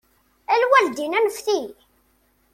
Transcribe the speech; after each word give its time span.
A 0.51 0.55
lwaldin 0.63 1.17
anfet-iyi. 1.19 1.69